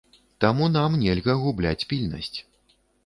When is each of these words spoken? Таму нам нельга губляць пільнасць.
Таму 0.45 0.69
нам 0.77 0.95
нельга 1.03 1.35
губляць 1.43 1.87
пільнасць. 1.93 2.35